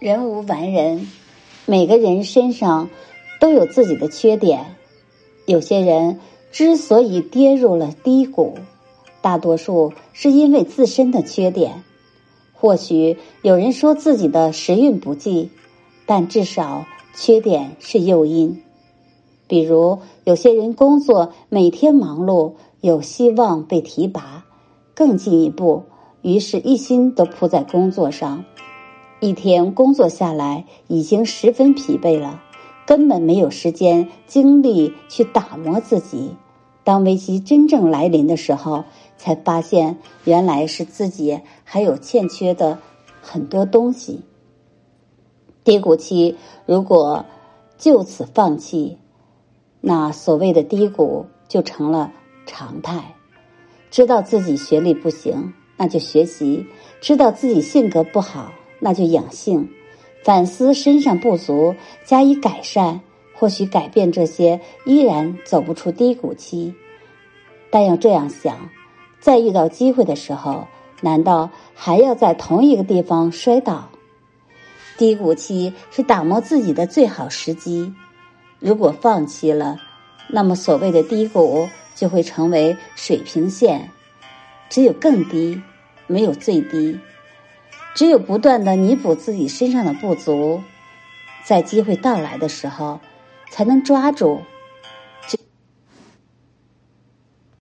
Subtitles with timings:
[0.00, 1.08] 人无完人，
[1.66, 2.88] 每个人身上
[3.40, 4.76] 都有自己的缺点。
[5.44, 6.20] 有些人
[6.52, 8.54] 之所以跌入了低谷，
[9.22, 11.82] 大多数是因为自身的缺点。
[12.52, 15.50] 或许有人说自己的时运不济，
[16.06, 16.86] 但至少
[17.16, 18.62] 缺点是诱因。
[19.48, 24.44] 比如，有些人工作每天忙碌，有希望被提拔，
[24.94, 25.82] 更进一步，
[26.22, 28.44] 于是一心都扑在工作上。
[29.20, 32.40] 一天工作下来，已经十分疲惫了，
[32.86, 36.36] 根本没有时间精力去打磨自己。
[36.84, 38.84] 当危机真正来临的时候，
[39.16, 42.78] 才发现原来是自己还有欠缺的
[43.20, 44.22] 很多东西。
[45.64, 47.26] 低谷期如果
[47.76, 48.98] 就此放弃，
[49.80, 52.12] 那所谓的低谷就成了
[52.46, 53.16] 常态。
[53.90, 56.64] 知道自己学历不行，那就学习；
[57.00, 58.52] 知道自己性格不好。
[58.80, 59.68] 那就养性，
[60.24, 61.74] 反思身上不足，
[62.04, 63.00] 加以改善。
[63.40, 66.74] 或许改变这些，依然走不出低谷期。
[67.70, 68.68] 但要这样想，
[69.20, 70.66] 再遇到机会的时候，
[71.02, 73.88] 难道还要在同一个地方摔倒？
[74.96, 77.94] 低谷期是打磨自己的最好时机。
[78.58, 79.76] 如果放弃了，
[80.28, 83.88] 那么所谓的低谷就会成为水平线，
[84.68, 85.62] 只有更低，
[86.08, 86.98] 没有最低。
[87.94, 90.62] 只有不断的弥补自己身上的不足，
[91.44, 93.00] 在机会到来的时候，
[93.50, 94.42] 才能抓住